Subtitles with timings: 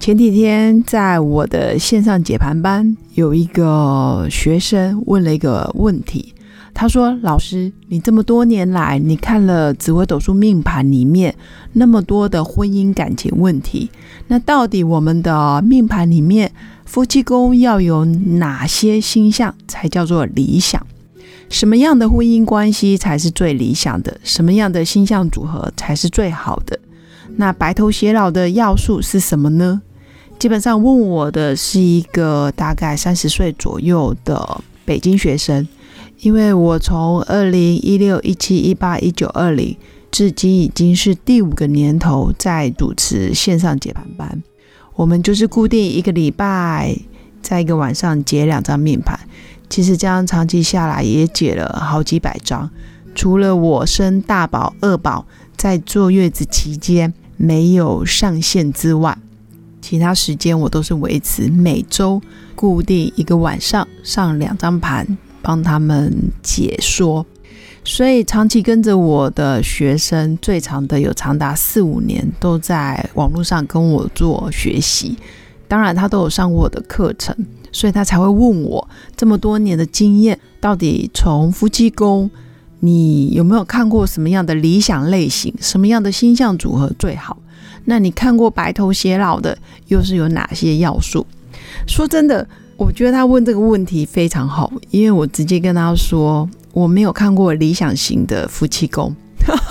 [0.00, 6.32] 前几天在我的线上解盘班，有一个学生问了一个问题，
[6.72, 11.34] 他说：“老师，你这么多年来，你看了紫微斗数命盘里面
[11.72, 13.90] 那么多的婚姻感情问题，
[14.28, 16.50] 那到底我们的命盘里面
[16.86, 20.86] 夫妻宫要有哪些星象才叫做理想？”
[21.50, 24.18] 什么样的婚姻关系才是最理想的？
[24.22, 26.78] 什么样的星象组合才是最好的？
[27.36, 29.82] 那白头偕老的要素是什么呢？
[30.38, 35.66] 基本上问我的是一个大概三十岁左右的北京学生，
[36.20, 39.76] 因为我从二零一六、一七、一八、一九、二零，
[40.12, 44.40] 至今已经是第五个年头在主持线上解盘班。
[44.94, 46.96] 我们就是固定一个礼拜，
[47.42, 49.18] 在一个晚上解两张命盘。
[49.68, 52.70] 其实这样长期下来也解了好几百张，
[53.12, 59.18] 除了我生大宝、二宝在坐月子期间没有上线之外，
[59.80, 62.20] 其他时间我都是维持每周
[62.54, 66.12] 固定一个晚上上两张盘帮他们
[66.42, 67.24] 解说。
[67.84, 75.16] 所以长期跟着我的学生，最长的有长达四五年都在网络上跟我做学习，
[75.66, 77.34] 当然他都有上过我的课程。
[77.70, 82.30] 所以他才会问我这么多年的经验，到底从夫妻宫，
[82.80, 87.36] 你有没有看过什么样的理想类型，什么样的星象组合最好？
[87.90, 91.26] 那你看过白头偕老的，又是有哪些要素？
[91.86, 99.16] 说真的，我觉得他问这个问题非常好，因为我直接跟他说，我没有看过理想型的夫妻宫，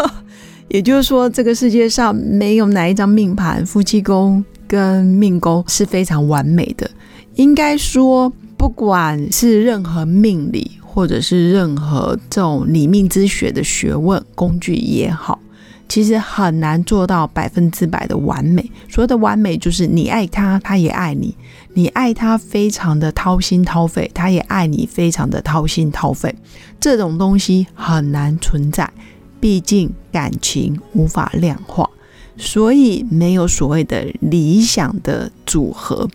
[0.68, 6.90] 也就是说，这个世界上没有哪一张命盘夫妻宫跟命宫是非常完美的。
[7.34, 15.38] 应该说，不管是任何命理，或者是任何这种理命之学的学问工具也好，
[15.88, 18.70] 其实很难做到百分之百的完美。
[18.88, 21.34] 所谓的完美，就是你爱他，他也爱你；
[21.74, 26.34] 你爱他，非常的掏心掏肺，他也爱你，非常的掏心掏肺。
[26.80, 28.90] 这种东西很难存在，
[29.40, 31.88] 毕竟感情无法量化，
[32.36, 36.08] 所以没有所谓的理想的组合。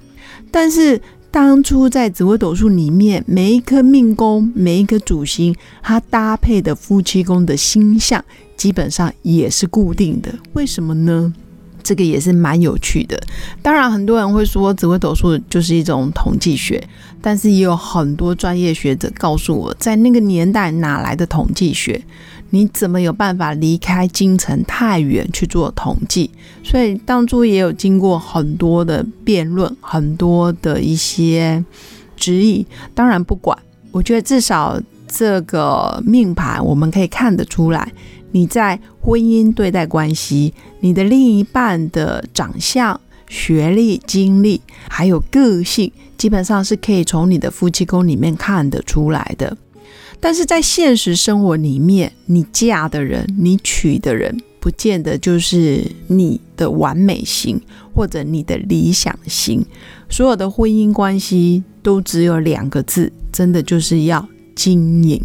[0.52, 8.24] 但是当初在紫微斗数里面，每一颗命宫、每一颗主星，它搭配的夫妻宫的星象，
[8.58, 10.30] 基本上也是固定的。
[10.52, 11.34] 为什么呢？
[11.82, 13.18] 这个也是蛮有趣的。
[13.62, 16.86] 当然，很多人会说紫微斗数就是一种统计学，
[17.22, 22.00] 但是也有很多专业学者告诉我，在那个年代哪来的统计学？
[22.54, 26.30] 你怎么有办法离开京城太远去做统计？
[26.64, 31.64] 所以当初也有经过很多的辩论，很多的一些
[32.16, 32.66] 质疑。
[32.94, 33.58] 当然不管，
[33.92, 37.92] 我觉得至少这个命盘我们可以看得出来，
[38.32, 49.58] 你在婚姻对待关系，你的另一半的长相、学历、经历还有个性，基本上是可以从你的夫妻宫里面看得出来的。
[50.24, 57.60] 但是在现实生活里面，你嫁的人，你娶的人，不见得就是你的完美型
[57.92, 59.66] 或者你的理想型。
[60.10, 65.20] 所有的婚姻关系都只有两个字，真的就是要经营。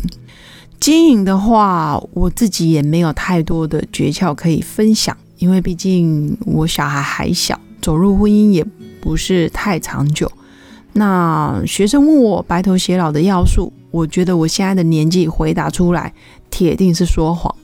[0.81, 8.65] 经营的话，我自己也没有太多的诀窍可以分享，因为毕竟我小孩还小，走入婚姻也
[9.01, 10.33] 不是太长久。
[10.95, 13.71] 那学生问我白头偕老的要素。
[13.91, 16.13] 我觉得我现在的年纪回答出来，
[16.51, 17.55] 铁定是说谎，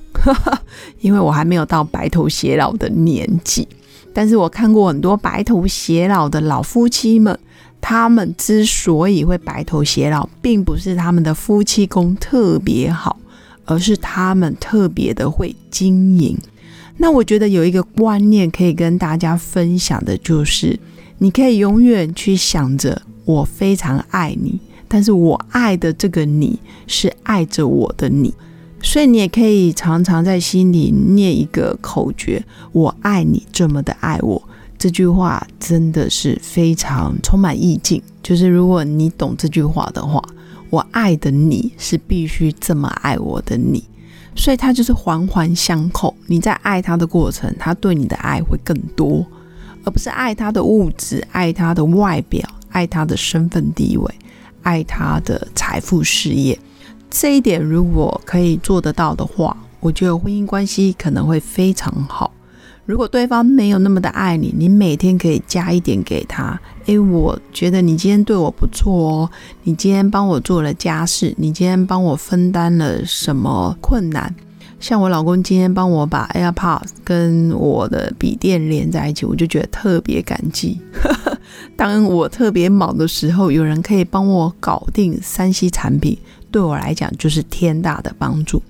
[1.00, 3.66] 因为我还没有到白头偕老的年纪。
[4.14, 7.38] 但是我看过很多白头偕老的老夫妻们，
[7.80, 13.18] 他们之所以会白头偕老，并不是他们的夫妻宫特别好，
[13.64, 16.38] 而是他们特别的会经营。
[16.98, 20.78] 那我觉得有一个观念可以跟大家分享的，就是
[21.18, 24.60] 你可以永远去想着我非常爱你。
[24.92, 28.34] 但是我爱的这个你是爱着我的你，
[28.82, 34.42] 所以你也可以常常在心里念一个口诀：“我爱你这么的爱我。”
[34.76, 38.02] 这句话真的是非常充满意境。
[38.22, 40.22] 就是如果你懂这句话的话，
[40.68, 43.82] 我爱的你是必须这么爱我的你，
[44.36, 46.14] 所以它就是环环相扣。
[46.26, 49.24] 你在爱他的过程，他对你的爱会更多，
[49.84, 54.14] 而不是爱他的物质、爱他的外表、爱他的身份地位。
[54.62, 56.59] 爱他的财富事业。
[57.11, 62.32] 这一点如果可以做得到的话，我觉得婚姻关系可能会非常好。
[62.85, 66.61] 如果对方没有那么的爱你，你每天可以加一点给他。
[66.87, 69.31] 诶，我觉得你今天对我不错哦，
[69.62, 74.35] 你今天帮我做了家事，你今天帮我分担了什么困难？
[74.82, 80.81] 像我老公今天帮我把 AirPods 跟我的笔电连在一起，我就觉得特别感激。
[81.79, 86.19] 当我特别忙的时候，有人可以帮我搞定三 C 产品，
[86.50, 88.61] 对我来讲就是天大的帮助。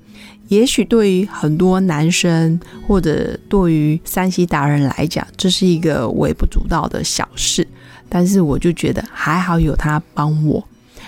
[0.49, 7.67] 也许对于很多男生或者对于山西达人来讲，这是一个微不足道的小事，
[8.11, 10.63] 但是我就觉得还好有他帮我，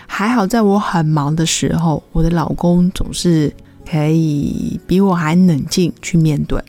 [0.06, 3.52] 还好在我很忙的时候，我的老公总是
[3.88, 6.62] 可以比我还冷静去面对。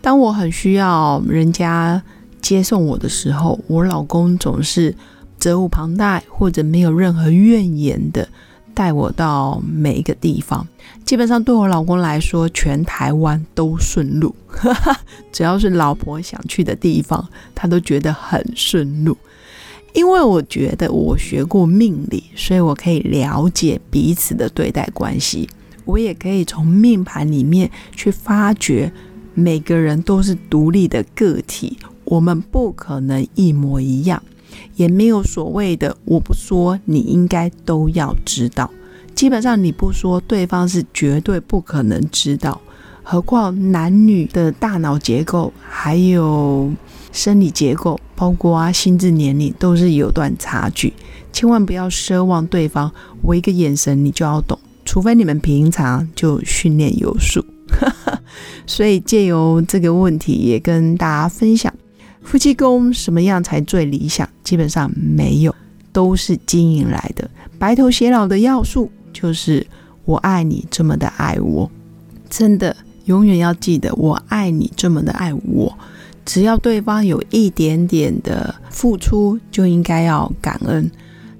[0.00, 2.02] 当我很需要人家
[2.40, 4.94] 接送我的时候，我老公总是
[5.38, 8.28] 责无旁贷或者没有任何怨言的。
[8.74, 10.64] 带我到每一个地方，
[11.04, 14.32] 基本上对我老公来说，全台湾都顺路。
[15.32, 19.18] 只要是老婆想去的地方，他都觉得很顺路。
[19.94, 25.48] 因为我觉得我学过命理，所以我可以了解彼此的对待关系。
[25.88, 28.92] 我也可以从命盘里面去发掘，
[29.32, 34.22] 每个人都是独立的个体，我们不可能一模一样。
[34.76, 38.70] 也没有所谓的，我不说，你应该都要知道。
[39.14, 42.60] 基本上你不说，对方是绝对不可能知道。
[43.02, 46.70] 何况男女的大脑结构，还有
[47.12, 50.92] 生理结构，包括啊心智年龄，都是有段差距。
[51.32, 52.92] 千万不要奢望对方，
[53.22, 54.58] 我一个眼神你就要懂，
[54.98, 57.44] 除非你们平常就训练有素。
[58.66, 61.72] 所以借由这个问题，也跟大家分享。
[62.20, 64.28] 夫妻宫什么样才最理想？
[64.42, 65.54] 基本上没有，
[65.92, 67.30] 都是经营来的。
[67.60, 69.64] 白头偕老的要素就是
[70.04, 71.70] 我爱你这么的爱我，
[72.28, 75.78] 真的永远要记得我爱你这么的爱我。
[76.24, 80.90] 只要对方有一点点的付出，就应该要感恩。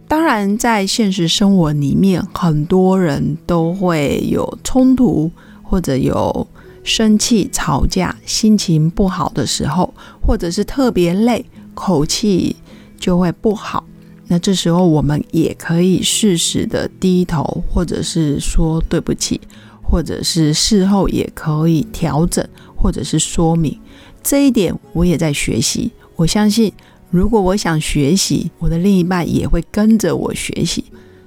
[0.09, 5.31] 当然，在现实生活里面，很多人都会有冲突
[5.63, 6.47] 或者有。
[6.85, 11.45] 生气、吵架、心情不好的时候，或者是特别累，
[11.75, 12.57] 口气
[12.99, 13.85] 就会不好。
[14.29, 19.39] 那这时候我们也可以适时的低头，或者是说对不起，
[19.83, 23.79] 或者是事后也可以调整，或者是说明。
[24.23, 25.93] 这一点我也在学习。
[26.17, 26.73] 我相信，
[27.11, 30.85] 如果我想学习，我的另一半也会跟着我学习。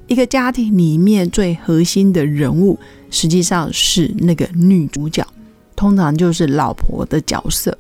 [0.08, 2.78] 一个家庭里面最核心的人物，
[3.10, 5.26] 实际上是那个女主角。
[5.76, 7.76] 通常就是老婆的角色。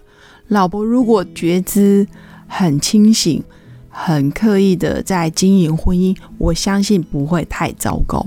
[0.48, 2.07] 老婆如果觉知
[2.48, 3.44] 很清醒，
[3.89, 8.25] 很刻意的在经营婚姻，我相信不会太糟糕。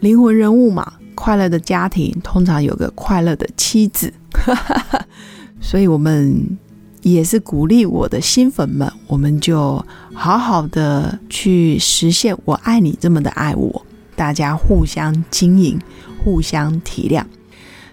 [0.00, 4.12] 灵魂人物嘛，快乐的家庭通常有个快乐的妻子，
[5.60, 6.58] 所以我们
[7.02, 15.78] 也是鼓励我的新粉们，我们就好好的去实现“我爱你”这么的爱我，大家互相经营，
[16.22, 17.24] 互相体谅。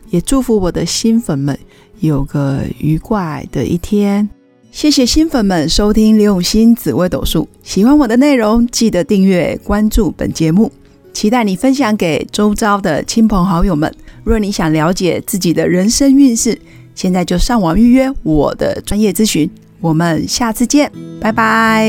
[0.09, 1.57] 也祝福我的新粉们
[2.00, 4.30] 有个愉快的一天。
[4.71, 10.71] 谢谢新粉们收听刘永新紫微斗数，喜欢我的内容，记得订阅关注本节目，
[11.14, 13.92] 期待你分享给周遭的亲朋好友们。
[14.23, 16.59] 若你想了解自己的人生运势，
[16.97, 19.47] 现在就上网预约我的专业咨询。
[19.80, 21.87] 我们下次见，拜拜。